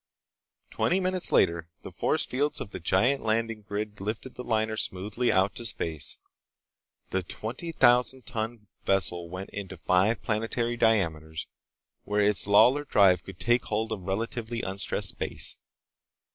Twenty 0.71 0.99
minutes 0.99 1.31
later 1.31 1.69
the 1.83 1.91
force 1.91 2.25
fields 2.25 2.59
of 2.59 2.71
the 2.71 2.79
giant 2.79 3.21
landing 3.21 3.61
grid 3.61 4.01
lifted 4.01 4.33
the 4.33 4.43
liner 4.43 4.75
smoothly 4.75 5.31
out 5.31 5.53
to 5.57 5.63
space. 5.65 6.17
The 7.11 7.21
twenty 7.21 7.71
thousand 7.71 8.25
ton 8.25 8.65
vessel 8.83 9.29
went 9.29 9.51
out 9.55 9.69
to 9.69 9.77
five 9.77 10.23
planetary 10.23 10.75
diameters, 10.75 11.45
where 12.03 12.19
its 12.21 12.47
Lawlor 12.47 12.83
drive 12.85 13.23
could 13.23 13.39
take 13.39 13.65
hold 13.65 13.91
of 13.91 14.01
relatively 14.01 14.63
unstressed 14.63 15.09
space. 15.09 15.59